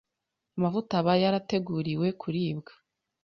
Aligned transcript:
amavuta 0.57 0.93
aba 0.99 1.13
yarateguriwe 1.23 2.07
kuribwa 2.21 2.73